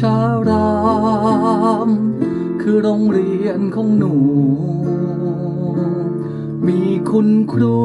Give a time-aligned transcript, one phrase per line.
[0.00, 0.18] ชา
[0.48, 0.70] รา
[1.86, 1.88] ม
[2.60, 4.14] คือโรงเรียนของหนู
[6.66, 6.80] มี
[7.10, 7.80] คุณครู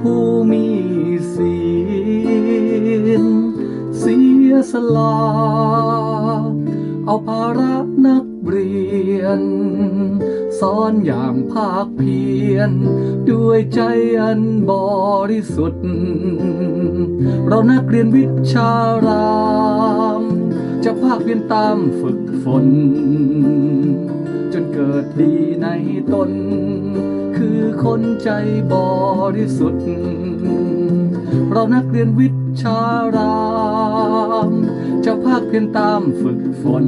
[0.00, 0.66] ผู้มี
[1.34, 1.58] ศี
[3.22, 3.24] ล
[3.98, 4.18] เสี
[4.48, 5.16] ยสละ
[7.06, 7.74] เอาภาระ
[8.06, 8.74] นักเรี
[9.20, 9.42] ยน
[10.60, 12.20] สอนอย่างภาคเพี
[12.54, 12.70] ยน
[13.30, 13.80] ด้วยใจ
[14.20, 14.40] อัน
[14.70, 14.72] บ
[15.30, 15.86] ริสุทธิ์
[17.46, 18.72] เรานักเรียนวิชา
[19.06, 19.26] รา
[19.98, 19.99] ม
[20.84, 22.66] จะภาคเพียรตามฝึกฝน
[24.52, 25.68] จนเกิดดีใน
[26.14, 26.30] ตน
[27.36, 28.30] คือคนใจ
[28.72, 28.74] บ
[29.36, 29.86] ริสุทธิ์
[31.50, 32.28] เรานักเรียนวิ
[32.62, 32.80] ชา
[33.16, 33.38] รา
[34.48, 34.50] ม
[35.04, 36.86] จะภาคเพียรตามฝึกฝน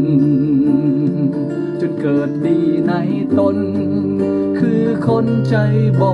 [1.80, 2.92] จนเกิดดีใน
[3.38, 3.56] ตน
[4.58, 5.56] คือคนใจ
[6.02, 6.04] บ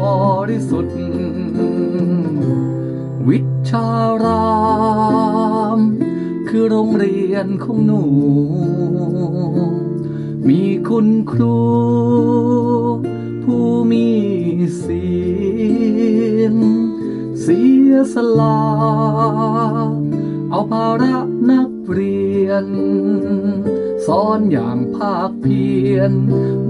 [0.48, 1.00] ริสุทธิ์
[3.28, 3.38] วิ
[3.70, 3.88] ชา
[4.24, 4.46] รา
[5.78, 6.07] ม
[6.52, 8.02] คือโรงเรียนของหนู
[10.48, 11.58] มีคุณครู
[13.44, 14.08] ผู้มี
[14.82, 15.06] ศี
[16.54, 16.56] ล
[17.40, 18.60] เสียสละ
[20.50, 21.16] เอาภาระ
[21.50, 22.66] นักเรียน
[24.06, 26.12] สอนอย่างภาคเพียร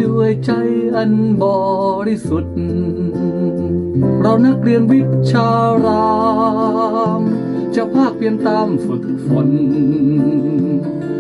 [0.03, 0.53] ด้วยใจ
[0.97, 1.12] อัน
[1.43, 1.45] บ
[2.06, 2.61] ริสุทธิ์
[4.21, 5.51] เรานักเรียนวิชา
[5.84, 6.09] รา
[7.21, 7.23] ม
[7.81, 9.48] จะภาคเพียรตามฝึกฝน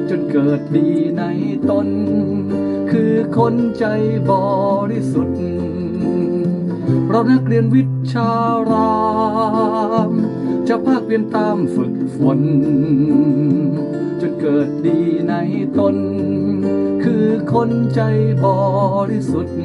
[0.08, 1.22] จนเกิดดีใน
[1.70, 1.88] ตน
[2.90, 3.84] คือคนใจ
[4.30, 4.32] บ
[4.90, 5.40] ริสุทธิ์
[7.08, 8.30] เรานักเรียนวิชา
[8.70, 8.96] รา
[10.10, 10.12] ม
[10.68, 12.40] จะภาคเพียรตามฝึกฝน
[14.20, 14.98] จนเกิดดี
[15.28, 15.34] ใน
[15.78, 15.96] ตน
[17.04, 18.00] คือคนใจ
[18.44, 18.46] บ
[19.10, 19.58] ริสุทธิ์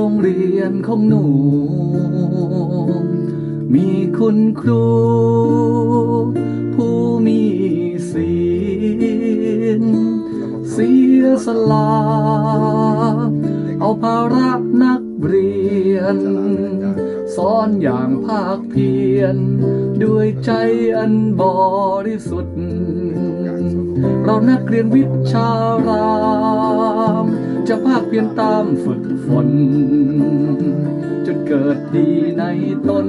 [0.00, 1.24] โรงเรียนของหนู
[3.74, 3.88] มี
[4.18, 4.88] คุณครู
[6.74, 7.42] ผู้มี
[8.10, 8.34] ศี
[9.80, 9.82] ล
[10.70, 11.92] เสียสละ
[13.80, 14.50] เอาภาระ
[14.82, 15.56] นักเรี
[15.96, 16.18] ยน
[17.34, 19.36] สอนอย่างภาคเพียร
[20.02, 20.50] ด้วยใจ
[20.96, 21.42] อันบ
[22.06, 22.60] ริสุทธิ์
[24.24, 25.50] เรานักเรียนวิชา
[25.86, 26.08] รา
[27.24, 27.26] ม
[27.68, 29.48] จะภาคเพียรตามฝึกฝน
[31.26, 32.08] จนเกิดดี
[32.38, 32.44] ใน
[32.88, 33.06] ตน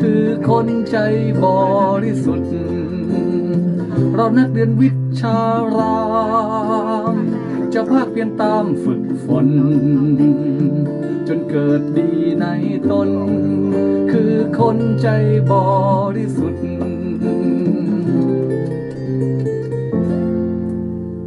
[0.00, 0.96] คือคนใจ
[1.44, 1.46] บ
[2.04, 2.52] ริสุทธิ์
[4.14, 4.90] เรานักเรียนวิ
[5.20, 5.38] ชา
[5.74, 5.96] รา
[7.14, 7.16] ม
[7.72, 9.48] จะภาคเพียรตามฝึกฝน
[11.28, 12.46] จนเกิดดีใน
[12.90, 13.10] ตน
[14.12, 15.08] คือคนใจ
[15.50, 15.52] บ
[16.16, 16.85] ริสุทธิ์